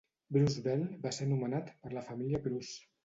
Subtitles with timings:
[0.37, 2.81] Bruceville va ser nomenat per la família Bruce.